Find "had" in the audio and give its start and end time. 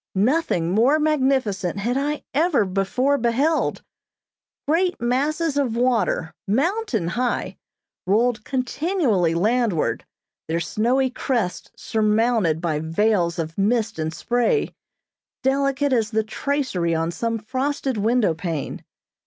1.77-1.95